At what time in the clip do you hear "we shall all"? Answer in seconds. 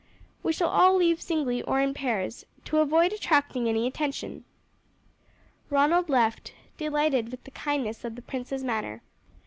0.41-0.95